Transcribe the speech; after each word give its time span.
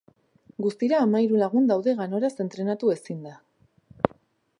Guztira 0.65 1.01
hamahiru 1.03 1.41
lagun 1.41 1.69
daude 1.71 1.95
ganoraz 1.99 2.31
entrenatu 2.45 2.91
ezinda. 2.95 3.35